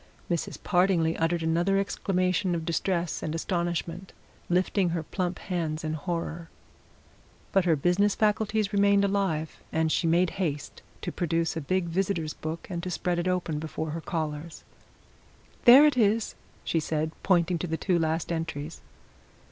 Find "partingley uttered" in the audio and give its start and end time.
0.63-1.43